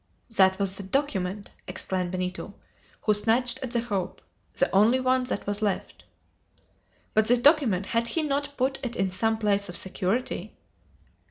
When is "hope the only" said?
3.81-4.99